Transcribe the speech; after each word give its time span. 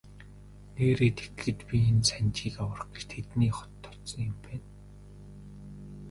Нээрээ 0.75 1.11
тэгэхэд 1.17 1.59
би 1.67 1.77
энэ 1.91 2.05
Санжийг 2.09 2.55
авчрах 2.63 2.87
гэж 2.93 3.03
тэдний 3.11 3.51
хотод 3.55 3.85
очсон 3.93 4.21
юм 4.31 4.37
байна. 4.45 4.67